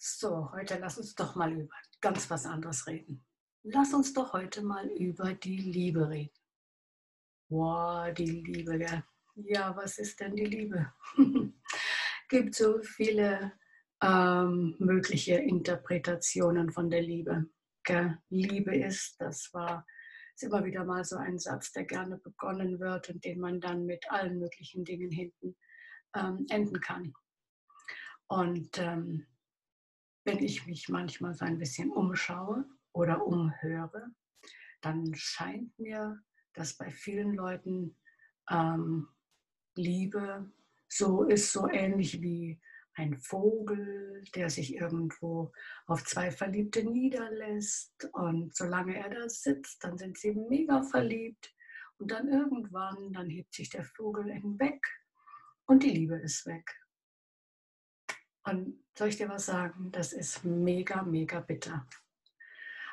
So, 0.00 0.52
heute 0.52 0.78
lass 0.78 0.96
uns 0.96 1.16
doch 1.16 1.34
mal 1.34 1.52
über 1.52 1.74
ganz 2.00 2.30
was 2.30 2.46
anderes 2.46 2.86
reden. 2.86 3.26
Lass 3.64 3.92
uns 3.92 4.12
doch 4.12 4.32
heute 4.32 4.62
mal 4.62 4.86
über 4.86 5.34
die 5.34 5.56
Liebe 5.56 6.08
reden. 6.08 6.38
Wow, 7.48 8.14
die 8.14 8.42
Liebe, 8.42 8.78
gell? 8.78 9.02
Ja, 9.34 9.74
was 9.74 9.98
ist 9.98 10.20
denn 10.20 10.36
die 10.36 10.44
Liebe? 10.44 10.92
Gibt 12.28 12.54
so 12.54 12.80
viele 12.80 13.54
ähm, 14.00 14.76
mögliche 14.78 15.34
Interpretationen 15.34 16.70
von 16.70 16.88
der 16.90 17.02
Liebe. 17.02 17.46
Gell? 17.82 18.18
Liebe 18.28 18.76
ist, 18.76 19.20
das 19.20 19.52
war 19.52 19.84
ist 20.36 20.44
immer 20.44 20.64
wieder 20.64 20.84
mal 20.84 21.04
so 21.04 21.16
ein 21.16 21.40
Satz, 21.40 21.72
der 21.72 21.84
gerne 21.84 22.18
begonnen 22.18 22.78
wird 22.78 23.08
und 23.10 23.24
den 23.24 23.40
man 23.40 23.60
dann 23.60 23.84
mit 23.84 24.08
allen 24.12 24.38
möglichen 24.38 24.84
Dingen 24.84 25.10
hinten 25.10 25.56
ähm, 26.14 26.46
enden 26.48 26.80
kann. 26.80 27.12
Und 28.28 28.78
ähm, 28.78 29.26
wenn 30.28 30.44
ich 30.44 30.66
mich 30.66 30.90
manchmal 30.90 31.32
so 31.32 31.46
ein 31.46 31.58
bisschen 31.58 31.90
umschaue 31.90 32.66
oder 32.92 33.26
umhöre, 33.26 34.10
dann 34.82 35.14
scheint 35.14 35.78
mir, 35.78 36.22
dass 36.52 36.74
bei 36.74 36.90
vielen 36.90 37.32
Leuten 37.32 37.96
ähm, 38.50 39.08
Liebe 39.74 40.52
so 40.86 41.22
ist, 41.22 41.50
so 41.50 41.66
ähnlich 41.70 42.20
wie 42.20 42.60
ein 42.92 43.16
Vogel, 43.16 44.22
der 44.34 44.50
sich 44.50 44.74
irgendwo 44.74 45.50
auf 45.86 46.04
zwei 46.04 46.30
Verliebte 46.30 46.84
niederlässt. 46.84 48.10
Und 48.12 48.54
solange 48.54 48.98
er 48.98 49.08
da 49.08 49.30
sitzt, 49.30 49.82
dann 49.82 49.96
sind 49.96 50.18
sie 50.18 50.32
mega 50.32 50.82
verliebt. 50.82 51.54
Und 51.96 52.10
dann 52.10 52.28
irgendwann, 52.28 53.14
dann 53.14 53.30
hebt 53.30 53.54
sich 53.54 53.70
der 53.70 53.84
Vogel 53.84 54.30
hinweg 54.30 54.84
und 55.64 55.82
die 55.82 55.90
Liebe 55.90 56.16
ist 56.16 56.44
weg. 56.44 56.68
Und 58.48 58.82
soll 58.96 59.08
ich 59.08 59.18
dir 59.18 59.28
was 59.28 59.46
sagen? 59.46 59.92
Das 59.92 60.14
ist 60.14 60.42
mega, 60.42 61.02
mega 61.02 61.40
bitter. 61.40 61.86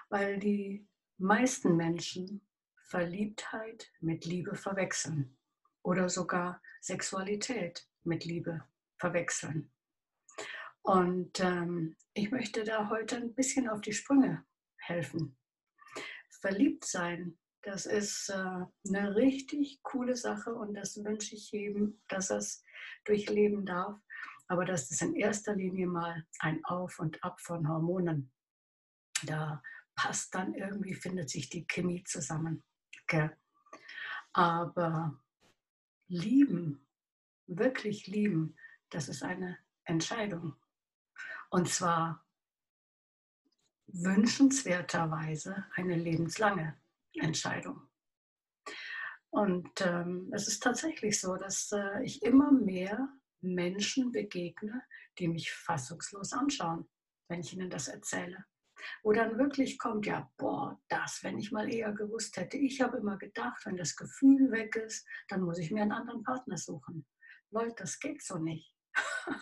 Weil 0.10 0.38
die 0.38 0.86
meisten 1.18 1.78
Menschen 1.78 2.46
Verliebtheit 2.90 3.90
mit 4.02 4.26
Liebe 4.26 4.56
verwechseln 4.56 5.38
oder 5.82 6.10
sogar 6.10 6.62
Sexualität 6.82 7.88
mit 8.04 8.26
Liebe 8.26 8.66
verwechseln. 8.98 9.72
Und 10.82 11.40
ähm, 11.40 11.96
ich 12.14 12.32
möchte 12.32 12.66
da 12.66 12.90
heute 12.90 13.16
ein 13.16 13.34
bisschen 13.34 13.70
auf 13.70 13.80
die 13.80 13.94
Sprünge 13.94 14.46
helfen. 14.78 15.38
Verliebt 16.42 16.84
sein, 16.84 17.40
das 17.62 17.86
ist 17.86 18.30
äh, 18.30 18.66
eine 18.94 19.16
richtig 19.16 19.82
coole 19.84 20.18
Sache 20.18 20.54
und 20.54 20.76
das 20.76 21.02
wünsche 21.04 21.34
ich 21.34 21.52
jedem, 21.52 22.02
dass 22.10 22.30
er 22.30 22.38
es 22.38 22.62
durchleben 23.06 23.66
darf 23.66 24.00
aber 24.48 24.66
das 24.66 24.92
ist 24.92 25.02
in 25.02 25.16
erster 25.16 25.56
Linie 25.56 25.88
mal 25.88 26.26
ein 26.40 26.64
Auf 26.66 27.00
und 27.00 27.24
Ab 27.24 27.42
von 27.42 27.68
Hormonen. 27.68 28.32
Da 29.24 29.62
passt 29.96 30.36
dann 30.36 30.54
irgendwie, 30.54 30.94
findet 30.94 31.30
sich 31.30 31.50
die 31.50 31.66
Chemie 31.66 32.04
zusammen. 32.04 32.64
Okay. 33.04 33.30
Aber 34.34 35.20
lieben, 36.08 36.86
wirklich 37.48 38.08
lieben, 38.08 38.56
das 38.90 39.08
ist 39.10 39.24
eine 39.24 39.58
Entscheidung. 39.86 40.56
Und 41.50 41.70
zwar 41.70 42.26
wünschenswerterweise 43.88 45.66
eine 45.76 45.96
lebenslange 45.96 46.78
Entscheidung. 47.14 47.88
Und 49.30 49.70
ähm, 49.82 50.32
es 50.34 50.48
ist 50.48 50.64
tatsächlich 50.64 51.20
so, 51.20 51.36
dass 51.36 51.72
äh, 51.72 52.04
ich 52.04 52.24
immer 52.24 52.52
mehr 52.52 53.10
Menschen 53.54 54.12
begegne, 54.12 54.84
die 55.18 55.28
mich 55.28 55.52
fassungslos 55.52 56.34
anschauen, 56.34 56.90
wenn 57.30 57.42
ich 57.42 57.54
ihnen 57.54 57.70
das 57.70 57.88
erzähle. 57.88 58.46
Wo 59.04 59.14
dann 59.14 59.38
wirklich 59.38 59.80
kommt, 59.80 60.06
ja, 60.06 60.30
boah, 60.38 60.80
das, 60.90 61.24
wenn 61.24 61.38
ich 61.38 61.52
mal 61.52 61.74
eher 61.74 61.94
gewusst 61.94 62.38
hätte. 62.38 62.58
Ich 62.58 62.82
habe 62.82 62.98
immer 62.98 63.18
gedacht, 63.18 63.66
wenn 63.66 63.78
das 63.78 63.96
Gefühl 63.96 64.52
weg 64.52 64.76
ist, 64.76 65.08
dann 65.30 65.42
muss 65.42 65.60
ich 65.60 65.72
mir 65.72 65.84
einen 65.84 65.94
anderen 65.94 66.24
Partner 66.24 66.58
suchen. 66.58 67.06
Leute, 67.52 67.76
das 67.78 68.00
geht 68.00 68.22
so 68.22 68.38
nicht. 68.38 68.76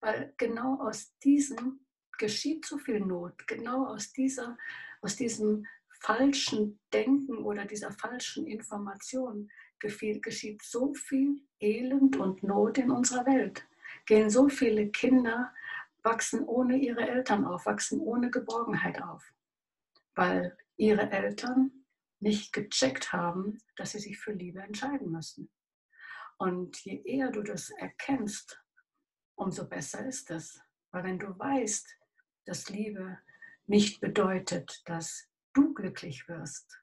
Weil 0.00 0.32
genau 0.36 0.80
aus 0.80 1.16
diesem 1.18 1.84
geschieht 2.16 2.66
so 2.66 2.78
viel 2.78 3.00
Not, 3.00 3.46
genau 3.46 3.86
aus, 3.86 4.12
dieser, 4.12 4.56
aus 5.00 5.16
diesem 5.16 5.66
falschen 6.00 6.80
Denken 6.92 7.38
oder 7.38 7.64
dieser 7.64 7.92
falschen 7.92 8.46
Information 8.46 9.50
geschieht 9.80 10.62
so 10.62 10.94
viel 10.94 11.40
Elend 11.60 12.16
und 12.16 12.42
Not 12.42 12.78
in 12.78 12.90
unserer 12.90 13.26
Welt. 13.26 13.66
Gehen 14.06 14.30
so 14.30 14.48
viele 14.48 14.88
Kinder, 14.90 15.52
wachsen 16.02 16.44
ohne 16.44 16.76
ihre 16.76 17.08
Eltern 17.08 17.44
auf, 17.44 17.66
wachsen 17.66 18.00
ohne 18.00 18.30
Geborgenheit 18.30 19.02
auf, 19.02 19.32
weil 20.14 20.56
ihre 20.76 21.10
Eltern 21.10 21.72
nicht 22.20 22.52
gecheckt 22.52 23.12
haben, 23.12 23.58
dass 23.76 23.92
sie 23.92 23.98
sich 23.98 24.18
für 24.18 24.32
Liebe 24.32 24.60
entscheiden 24.60 25.10
müssen. 25.10 25.50
Und 26.38 26.84
je 26.84 27.02
eher 27.04 27.30
du 27.30 27.42
das 27.42 27.70
erkennst, 27.70 28.62
umso 29.34 29.68
besser 29.68 30.06
ist 30.06 30.30
es. 30.30 30.60
Weil 30.90 31.04
wenn 31.04 31.18
du 31.18 31.38
weißt, 31.38 31.96
dass 32.44 32.70
Liebe 32.70 33.18
nicht 33.66 34.00
bedeutet, 34.00 34.82
dass 34.86 35.28
du 35.52 35.74
glücklich 35.74 36.28
wirst, 36.28 36.80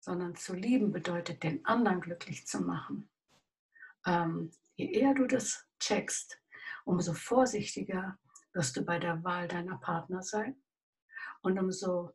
sondern 0.00 0.34
zu 0.34 0.54
lieben 0.54 0.92
bedeutet, 0.92 1.42
den 1.42 1.64
anderen 1.64 2.00
glücklich 2.00 2.46
zu 2.46 2.60
machen. 2.60 3.08
Ähm, 4.06 4.50
je 4.76 4.90
eher 4.90 5.14
du 5.14 5.26
das 5.26 5.66
checkst, 5.78 6.40
umso 6.84 7.12
vorsichtiger 7.12 8.18
wirst 8.52 8.76
du 8.76 8.84
bei 8.84 8.98
der 8.98 9.22
Wahl 9.22 9.46
deiner 9.46 9.78
Partner 9.78 10.22
sein 10.22 10.56
und 11.42 11.58
umso 11.58 12.12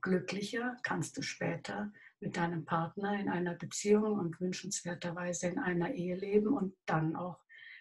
glücklicher 0.00 0.76
kannst 0.82 1.16
du 1.16 1.22
später 1.22 1.92
mit 2.20 2.36
deinem 2.36 2.64
Partner 2.64 3.18
in 3.18 3.28
einer 3.28 3.54
Beziehung 3.54 4.18
und 4.18 4.40
wünschenswerterweise 4.40 5.48
in 5.48 5.58
einer 5.58 5.92
Ehe 5.92 6.16
leben 6.16 6.48
und 6.48 6.74
dann 6.86 7.14
auch 7.14 7.40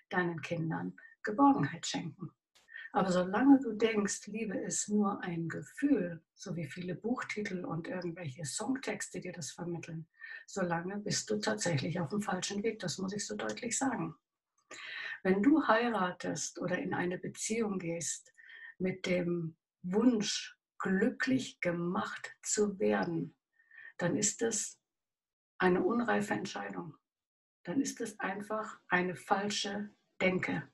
deinen 0.10 0.42
Kindern 0.42 0.98
Geborgenheit 1.24 1.86
schenken. 1.86 2.32
Aber 2.96 3.12
solange 3.12 3.60
du 3.60 3.74
denkst, 3.74 4.28
Liebe 4.28 4.58
ist 4.58 4.88
nur 4.88 5.22
ein 5.22 5.50
Gefühl, 5.50 6.24
so 6.34 6.56
wie 6.56 6.66
viele 6.66 6.96
Buchtitel 6.96 7.66
und 7.66 7.90
irgendwelche 7.90 8.46
Songtexte 8.46 9.20
dir 9.20 9.34
das 9.34 9.52
vermitteln, 9.52 10.08
solange 10.48 11.00
bist 11.00 11.30
du 11.30 11.38
tatsächlich 11.38 12.00
auf 12.00 12.12
dem 12.12 12.22
falschen 12.22 12.64
Weg. 12.64 12.80
Das 12.80 12.98
muss 12.98 13.12
ich 13.12 13.28
so 13.28 13.36
deutlich 13.36 13.78
sagen. 13.78 14.16
Wenn 15.24 15.44
du 15.44 15.68
heiratest 15.68 16.58
oder 16.62 16.78
in 16.78 16.94
eine 16.94 17.18
Beziehung 17.18 17.80
gehst 17.80 18.34
mit 18.78 19.06
dem 19.06 19.58
Wunsch, 19.82 20.58
glücklich 20.80 21.60
gemacht 21.60 22.34
zu 22.44 22.80
werden, 22.80 23.36
dann 23.98 24.16
ist 24.16 24.42
es 24.42 24.80
eine 25.58 25.84
unreife 25.84 26.34
Entscheidung. 26.34 26.96
Dann 27.64 27.82
ist 27.82 28.00
es 28.00 28.18
einfach 28.22 28.80
eine 28.88 29.18
falsche 29.18 29.90
Denke. 30.22 30.72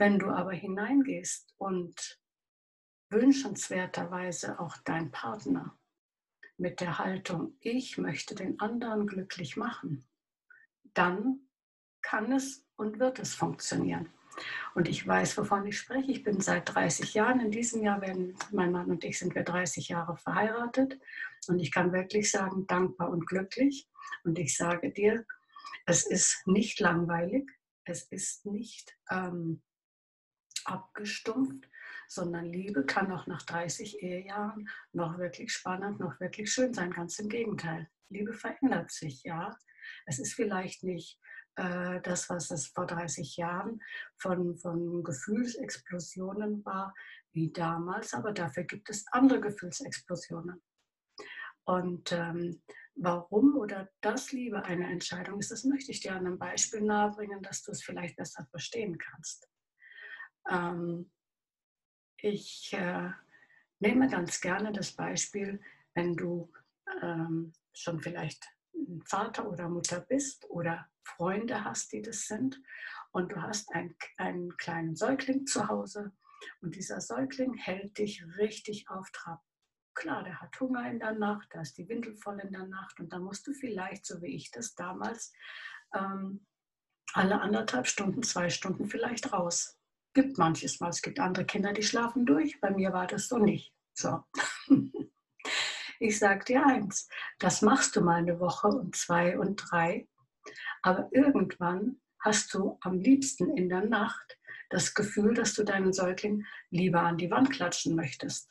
Wenn 0.00 0.18
du 0.18 0.30
aber 0.30 0.52
hineingehst 0.52 1.52
und 1.58 2.18
wünschenswerterweise 3.10 4.58
auch 4.58 4.78
dein 4.78 5.10
Partner 5.10 5.78
mit 6.56 6.80
der 6.80 6.98
Haltung, 6.98 7.58
ich 7.60 7.98
möchte 7.98 8.34
den 8.34 8.58
anderen 8.60 9.06
glücklich 9.06 9.58
machen, 9.58 10.08
dann 10.94 11.40
kann 12.00 12.32
es 12.32 12.66
und 12.76 12.98
wird 12.98 13.18
es 13.18 13.34
funktionieren. 13.34 14.10
Und 14.74 14.88
ich 14.88 15.06
weiß, 15.06 15.36
wovon 15.36 15.66
ich 15.66 15.78
spreche. 15.78 16.12
Ich 16.12 16.22
bin 16.22 16.40
seit 16.40 16.74
30 16.74 17.12
Jahren. 17.12 17.40
In 17.40 17.50
diesem 17.50 17.82
Jahr 17.82 18.00
werden 18.00 18.38
mein 18.52 18.72
Mann 18.72 18.90
und 18.90 19.04
ich 19.04 19.18
sind 19.18 19.34
wir 19.34 19.44
30 19.44 19.88
Jahre 19.88 20.16
verheiratet. 20.16 20.98
Und 21.46 21.60
ich 21.60 21.70
kann 21.70 21.92
wirklich 21.92 22.30
sagen, 22.30 22.66
dankbar 22.66 23.10
und 23.10 23.26
glücklich. 23.26 23.86
Und 24.24 24.38
ich 24.38 24.56
sage 24.56 24.92
dir, 24.92 25.26
es 25.84 26.06
ist 26.06 26.46
nicht 26.46 26.80
langweilig. 26.80 27.50
Es 27.84 28.04
ist 28.04 28.46
nicht 28.46 28.96
ähm, 29.10 29.60
abgestumpft, 30.70 31.68
sondern 32.08 32.46
Liebe 32.46 32.84
kann 32.84 33.12
auch 33.12 33.26
nach 33.26 33.42
30 33.42 34.02
Ehejahren 34.02 34.68
noch 34.92 35.18
wirklich 35.18 35.52
spannend, 35.52 36.00
noch 36.00 36.18
wirklich 36.20 36.52
schön 36.52 36.74
sein. 36.74 36.90
Ganz 36.90 37.18
im 37.18 37.28
Gegenteil. 37.28 37.88
Liebe 38.08 38.32
verändert 38.32 38.90
sich, 38.90 39.22
ja. 39.22 39.56
Es 40.06 40.18
ist 40.18 40.34
vielleicht 40.34 40.82
nicht 40.82 41.18
äh, 41.56 42.00
das, 42.02 42.28
was 42.28 42.50
es 42.50 42.68
vor 42.68 42.86
30 42.86 43.36
Jahren 43.36 43.82
von, 44.16 44.56
von 44.56 45.02
Gefühlsexplosionen 45.02 46.64
war, 46.64 46.94
wie 47.32 47.52
damals, 47.52 48.14
aber 48.14 48.32
dafür 48.32 48.64
gibt 48.64 48.90
es 48.90 49.06
andere 49.12 49.40
Gefühlsexplosionen. 49.40 50.62
Und 51.64 52.10
ähm, 52.12 52.62
warum 52.96 53.56
oder 53.56 53.88
dass 54.00 54.32
Liebe 54.32 54.64
eine 54.64 54.90
Entscheidung 54.90 55.38
ist, 55.38 55.50
das 55.50 55.64
möchte 55.64 55.92
ich 55.92 56.00
dir 56.00 56.12
an 56.12 56.26
einem 56.26 56.38
Beispiel 56.38 56.80
nahebringen, 56.80 57.42
dass 57.42 57.62
du 57.62 57.70
es 57.70 57.82
vielleicht 57.82 58.16
besser 58.16 58.46
verstehen 58.50 58.98
kannst. 58.98 59.48
Ähm, 60.50 61.10
ich 62.18 62.72
äh, 62.74 63.10
nehme 63.78 64.08
ganz 64.08 64.40
gerne 64.40 64.72
das 64.72 64.92
Beispiel, 64.92 65.60
wenn 65.94 66.14
du 66.14 66.52
ähm, 67.02 67.52
schon 67.72 68.00
vielleicht 68.00 68.46
Vater 69.06 69.48
oder 69.48 69.68
Mutter 69.68 70.00
bist 70.00 70.48
oder 70.50 70.88
Freunde 71.02 71.64
hast, 71.64 71.92
die 71.92 72.02
das 72.02 72.26
sind, 72.26 72.60
und 73.12 73.32
du 73.32 73.42
hast 73.42 73.72
ein, 73.74 73.96
einen 74.16 74.56
kleinen 74.56 74.94
Säugling 74.94 75.46
zu 75.46 75.68
Hause 75.68 76.12
Und 76.60 76.76
dieser 76.76 77.00
Säugling 77.00 77.54
hält 77.54 77.98
dich 77.98 78.24
richtig 78.38 78.88
auf 78.88 79.10
Trab. 79.10 79.42
Klar, 79.94 80.22
der 80.22 80.40
hat 80.40 80.58
Hunger 80.60 80.88
in 80.88 81.00
der 81.00 81.12
Nacht, 81.12 81.48
da 81.50 81.62
ist 81.62 81.76
die 81.76 81.88
Windel 81.88 82.14
voll 82.16 82.38
in 82.40 82.52
der 82.52 82.66
Nacht 82.66 83.00
und 83.00 83.12
da 83.12 83.18
musst 83.18 83.46
du 83.46 83.52
vielleicht, 83.52 84.06
so 84.06 84.22
wie 84.22 84.34
ich 84.34 84.50
das 84.50 84.74
damals, 84.74 85.32
ähm, 85.94 86.46
alle 87.12 87.40
anderthalb 87.40 87.88
Stunden, 87.88 88.22
zwei 88.22 88.48
Stunden 88.48 88.86
vielleicht 88.86 89.32
raus. 89.32 89.79
Gibt 90.14 90.38
manches 90.38 90.80
Mal. 90.80 90.90
Es 90.90 91.02
gibt 91.02 91.20
andere 91.20 91.44
Kinder, 91.44 91.72
die 91.72 91.82
schlafen 91.82 92.26
durch. 92.26 92.60
Bei 92.60 92.70
mir 92.70 92.92
war 92.92 93.06
das 93.06 93.28
so 93.28 93.38
nicht. 93.38 93.72
So. 93.94 94.24
Ich 96.02 96.18
sage 96.18 96.46
dir 96.46 96.64
eins, 96.64 97.10
das 97.38 97.60
machst 97.60 97.94
du 97.94 98.00
mal 98.00 98.14
eine 98.14 98.40
Woche 98.40 98.68
und 98.68 98.96
zwei 98.96 99.38
und 99.38 99.56
drei, 99.56 100.08
aber 100.80 101.10
irgendwann 101.12 102.00
hast 102.20 102.54
du 102.54 102.78
am 102.80 102.98
liebsten 102.98 103.54
in 103.54 103.68
der 103.68 103.84
Nacht 103.84 104.38
das 104.70 104.94
Gefühl, 104.94 105.34
dass 105.34 105.52
du 105.52 105.62
deinen 105.62 105.92
Säugling 105.92 106.46
lieber 106.70 107.02
an 107.02 107.18
die 107.18 107.30
Wand 107.30 107.50
klatschen 107.50 107.96
möchtest, 107.96 108.50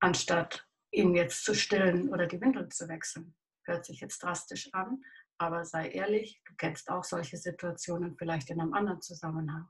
anstatt 0.00 0.66
ihn 0.92 1.14
jetzt 1.14 1.44
zu 1.44 1.54
stillen 1.54 2.08
oder 2.08 2.26
die 2.26 2.40
Windel 2.40 2.70
zu 2.70 2.88
wechseln. 2.88 3.34
Hört 3.64 3.84
sich 3.84 4.00
jetzt 4.00 4.22
drastisch 4.22 4.72
an, 4.72 5.04
aber 5.36 5.66
sei 5.66 5.90
ehrlich, 5.90 6.40
du 6.46 6.54
kennst 6.56 6.88
auch 6.88 7.04
solche 7.04 7.36
Situationen 7.36 8.16
vielleicht 8.16 8.48
in 8.48 8.62
einem 8.62 8.72
anderen 8.72 9.02
Zusammenhang. 9.02 9.68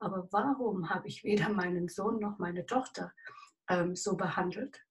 Aber 0.00 0.28
warum 0.30 0.90
habe 0.90 1.08
ich 1.08 1.24
weder 1.24 1.48
meinen 1.48 1.88
Sohn 1.88 2.20
noch 2.20 2.38
meine 2.38 2.66
Tochter 2.66 3.12
ähm, 3.68 3.96
so 3.96 4.16
behandelt? 4.16 4.84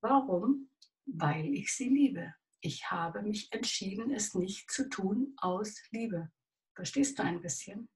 Warum? 0.00 0.70
Weil 1.06 1.54
ich 1.54 1.74
sie 1.74 1.88
liebe. 1.88 2.34
Ich 2.62 2.90
habe 2.90 3.22
mich 3.22 3.52
entschieden, 3.52 4.12
es 4.12 4.34
nicht 4.34 4.70
zu 4.70 4.88
tun 4.88 5.34
aus 5.38 5.80
Liebe. 5.90 6.30
Verstehst 6.74 7.18
du 7.18 7.22
ein 7.22 7.40
bisschen? 7.40 7.88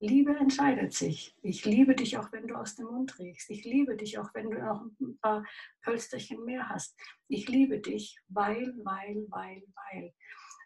Liebe 0.00 0.36
entscheidet 0.36 0.92
sich. 0.92 1.34
Ich 1.42 1.64
liebe 1.64 1.94
dich 1.94 2.18
auch, 2.18 2.30
wenn 2.32 2.46
du 2.46 2.54
aus 2.56 2.74
dem 2.74 2.86
Mund 2.86 3.18
riechst. 3.18 3.50
Ich 3.50 3.64
liebe 3.64 3.96
dich 3.96 4.18
auch, 4.18 4.34
wenn 4.34 4.50
du 4.50 4.58
noch 4.58 4.84
ein 5.00 5.18
paar 5.18 5.44
Pölsterchen 5.82 6.44
mehr 6.44 6.68
hast. 6.68 6.98
Ich 7.28 7.48
liebe 7.48 7.80
dich, 7.80 8.18
weil, 8.28 8.74
weil, 8.84 9.26
weil, 9.30 9.62
weil. 9.74 10.14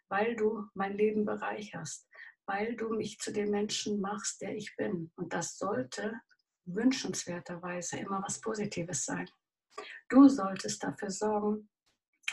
Weil 0.08 0.36
du 0.36 0.66
mein 0.74 0.96
Leben 0.96 1.24
bereicherst. 1.24 2.07
Weil 2.48 2.76
du 2.76 2.88
mich 2.88 3.18
zu 3.18 3.30
dem 3.30 3.50
Menschen 3.50 4.00
machst, 4.00 4.40
der 4.40 4.56
ich 4.56 4.74
bin. 4.74 5.12
Und 5.16 5.34
das 5.34 5.58
sollte 5.58 6.14
wünschenswerterweise 6.64 7.98
immer 7.98 8.22
was 8.22 8.40
Positives 8.40 9.04
sein. 9.04 9.28
Du 10.08 10.28
solltest 10.28 10.82
dafür 10.82 11.10
sorgen, 11.10 11.68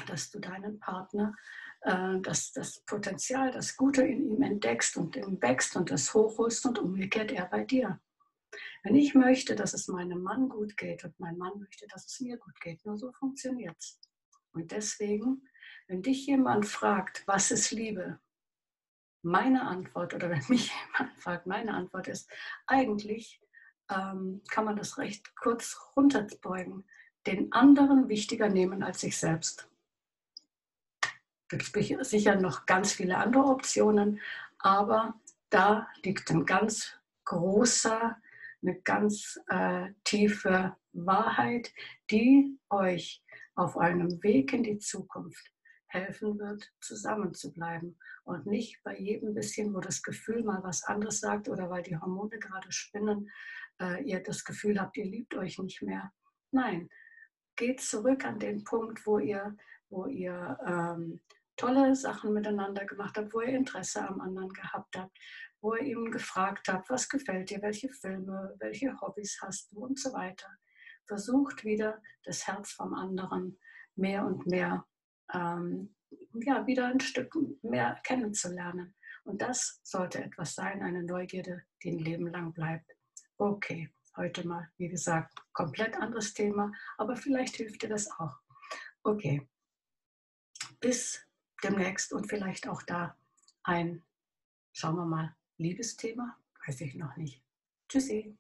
dass 0.08 0.32
du 0.32 0.40
deinen 0.40 0.80
Partner, 0.80 1.36
äh, 1.82 2.20
dass 2.22 2.54
das 2.54 2.80
Potenzial, 2.86 3.52
das 3.52 3.76
Gute 3.76 4.04
in 4.04 4.30
ihm 4.30 4.42
entdeckst 4.42 4.96
und 4.96 5.18
ihm 5.18 5.42
wächst 5.42 5.76
und 5.76 5.92
das 5.92 6.14
hochholst 6.14 6.66
und 6.66 6.80
umgekehrt 6.80 7.34
er 7.34 7.48
bei 7.48 7.66
dir. 7.66 8.00
Wenn 8.84 8.96
ich 8.96 9.16
möchte, 9.16 9.54
dass 9.56 9.74
es 9.74 9.90
meinem 9.90 10.22
Mann 10.22 10.48
gut 10.48 10.78
geht 10.78 11.04
und 11.04 11.20
mein 11.20 11.38
Mann 11.38 11.60
möchte, 11.60 11.88
dass 11.88 12.06
es 12.06 12.22
mir 12.22 12.38
gut 12.38 12.58
geht, 12.62 12.86
nur 12.86 12.98
so 12.98 13.12
funktioniert 13.12 13.76
es. 13.78 14.00
Und 14.54 14.72
deswegen, 14.72 15.46
wenn 15.88 16.02
dich 16.02 16.26
jemand 16.26 16.66
fragt, 16.66 17.24
was 17.28 17.52
ist 17.52 17.72
Liebe? 17.72 18.20
Meine 19.26 19.66
Antwort, 19.66 20.14
oder 20.14 20.30
wenn 20.30 20.44
mich 20.50 20.72
jemand 21.00 21.18
fragt, 21.18 21.48
meine 21.48 21.74
Antwort 21.74 22.08
ist, 22.08 22.30
eigentlich 22.68 23.42
ähm, 23.90 24.44
kann 24.52 24.66
man 24.66 24.76
das 24.76 25.00
recht 25.00 25.36
kurz 25.36 25.76
runterbeugen 25.96 26.86
den 27.26 27.52
anderen 27.52 28.08
wichtiger 28.08 28.50
nehmen 28.50 28.84
als 28.84 29.02
sich 29.02 29.18
selbst. 29.18 29.68
Es 31.50 31.74
gibt 31.74 32.06
sicher 32.06 32.36
noch 32.36 32.68
ganz 32.68 32.94
viele 32.94 33.18
andere 33.18 33.46
Optionen, 33.46 34.22
aber 34.60 35.20
da 35.50 35.88
liegt 36.04 36.30
ein 36.30 36.46
ganz 36.46 36.94
großer, 37.24 38.16
eine 38.62 38.80
ganz 38.82 39.40
äh, 39.48 39.88
tiefe 40.04 40.76
Wahrheit, 40.94 41.74
die 42.12 42.60
euch 42.70 43.24
auf 43.56 43.76
einem 43.76 44.22
Weg 44.22 44.54
in 44.54 44.62
die 44.62 44.78
Zukunft 44.78 45.55
helfen 45.96 46.38
wird, 46.40 46.72
zusammen 46.82 47.34
zu 47.34 47.52
bleiben 47.54 47.98
und 48.24 48.46
nicht 48.46 48.82
bei 48.84 48.98
jedem 48.98 49.34
bisschen, 49.34 49.74
wo 49.74 49.80
das 49.80 50.02
Gefühl 50.02 50.44
mal 50.44 50.62
was 50.64 50.84
anderes 50.84 51.20
sagt 51.20 51.48
oder 51.50 51.70
weil 51.70 51.84
die 51.84 51.98
Hormone 51.98 52.38
gerade 52.38 52.72
spinnen, 52.72 53.30
äh, 53.82 54.04
ihr 54.04 54.22
das 54.22 54.44
Gefühl 54.44 54.80
habt, 54.80 54.98
ihr 54.98 55.06
liebt 55.06 55.36
euch 55.36 55.58
nicht 55.60 55.82
mehr. 55.82 56.12
Nein, 56.52 56.90
geht 57.56 57.82
zurück 57.82 58.26
an 58.26 58.40
den 58.40 58.64
Punkt, 58.64 59.06
wo 59.06 59.20
ihr, 59.20 59.56
wo 59.90 60.06
ihr 60.08 60.58
ähm, 60.66 61.22
tolle 61.56 61.96
Sachen 61.96 62.34
miteinander 62.34 62.86
gemacht 62.86 63.18
habt, 63.18 63.34
wo 63.34 63.42
ihr 63.42 63.56
Interesse 63.58 64.08
am 64.08 64.20
anderen 64.22 64.50
gehabt 64.50 64.98
habt, 64.98 65.18
wo 65.62 65.76
ihr 65.76 65.84
ihm 65.84 66.12
gefragt 66.12 66.68
habt, 66.68 66.90
was 66.90 67.10
gefällt 67.10 67.50
dir, 67.50 67.62
welche 67.62 67.90
Filme, 67.90 68.56
welche 68.60 69.00
Hobbys 69.00 69.40
hast 69.42 69.72
du 69.72 69.86
und 69.86 70.00
so 70.00 70.14
weiter. 70.14 70.48
Versucht 71.08 71.64
wieder 71.64 72.02
das 72.24 72.48
Herz 72.48 72.72
vom 72.72 72.94
anderen 72.94 73.60
mehr 73.96 74.26
und 74.26 74.46
mehr, 74.46 74.86
ähm, 75.34 75.96
ja, 76.34 76.66
wieder 76.68 76.88
ein 76.88 77.00
Stück 77.00 77.36
mehr 77.64 78.00
kennenzulernen. 78.04 78.96
Und 79.24 79.42
das 79.42 79.80
sollte 79.84 80.24
etwas 80.24 80.54
sein, 80.56 80.84
eine 80.84 81.04
Neugierde, 81.04 81.64
die 81.82 81.92
ein 81.92 82.00
Leben 82.00 82.28
lang 82.28 82.54
bleibt. 82.54 82.92
Okay, 83.38 83.90
heute 84.16 84.48
mal, 84.48 84.70
wie 84.78 84.88
gesagt, 84.88 85.34
komplett 85.54 85.96
anderes 85.96 86.34
Thema, 86.34 86.72
aber 86.98 87.16
vielleicht 87.16 87.56
hilft 87.56 87.82
dir 87.82 87.90
das 87.90 88.10
auch. 88.12 88.38
Okay, 89.04 89.48
bis 90.80 91.26
demnächst 91.64 92.14
und 92.14 92.28
vielleicht 92.28 92.68
auch 92.68 92.84
da 92.84 93.18
ein, 93.64 94.04
schauen 94.74 94.96
wir 94.96 95.06
mal, 95.06 95.36
Liebesthema, 95.58 96.38
weiß 96.66 96.82
ich 96.82 96.96
noch 96.96 97.16
nicht. 97.18 97.44
Tschüssi. 97.90 98.38